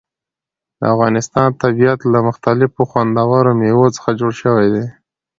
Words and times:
د 0.79 0.81
افغانستان 0.93 1.49
طبیعت 1.63 1.99
له 2.13 2.19
مختلفو 2.27 2.79
او 2.83 2.89
خوندورو 2.91 3.51
مېوو 3.59 3.95
څخه 3.95 4.09
جوړ 4.19 4.31
شوی 4.41 4.67
دی. 4.73 4.85